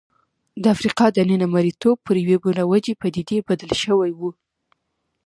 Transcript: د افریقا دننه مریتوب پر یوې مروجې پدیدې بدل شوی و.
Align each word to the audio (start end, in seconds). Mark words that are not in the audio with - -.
د 0.61 0.63
افریقا 0.75 1.05
دننه 1.17 1.45
مریتوب 1.53 1.97
پر 2.05 2.15
یوې 2.23 2.37
مروجې 2.45 2.93
پدیدې 3.01 3.37
بدل 3.47 3.71
شوی 3.83 4.11
و. 4.19 4.21